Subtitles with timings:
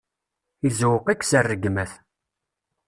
[0.67, 1.91] Izewweq-ik, s rregmat.